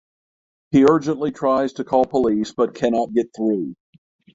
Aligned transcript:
He 0.71 0.83
urgently 0.89 1.29
tries 1.31 1.73
to 1.73 1.83
call 1.83 2.05
police 2.05 2.53
but 2.57 2.73
cannot 2.73 3.13
get 3.13 3.27
through. 3.37 3.75